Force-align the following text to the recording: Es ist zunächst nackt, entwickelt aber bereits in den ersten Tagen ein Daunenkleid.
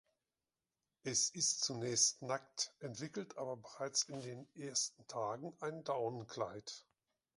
Es 1.03 1.29
ist 1.29 1.63
zunächst 1.63 2.23
nackt, 2.23 2.73
entwickelt 2.79 3.37
aber 3.37 3.55
bereits 3.55 4.01
in 4.01 4.19
den 4.21 4.47
ersten 4.55 5.05
Tagen 5.05 5.53
ein 5.59 5.83
Daunenkleid. 5.83 6.87